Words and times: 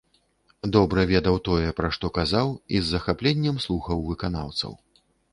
Добра 0.75 1.01
ведаў 1.09 1.35
тое, 1.47 1.67
пра 1.79 1.91
што 1.97 2.09
казаў 2.15 2.47
і 2.77 2.81
з 2.85 2.93
захапленнем 2.93 3.59
слухаў 3.65 4.01
выканаўцаў. 4.09 4.73